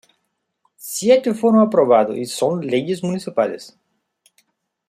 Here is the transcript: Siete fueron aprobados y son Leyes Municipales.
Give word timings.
Siete 0.77 1.35
fueron 1.35 1.61
aprobados 1.61 2.17
y 2.17 2.25
son 2.25 2.65
Leyes 2.65 3.03
Municipales. 3.03 3.77